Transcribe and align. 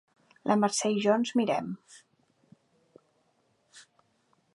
La 0.51 0.55
Mercè 0.61 0.89
i 0.93 1.03
jo 1.03 1.11
ens 1.17 1.33
mirem. 1.41 1.67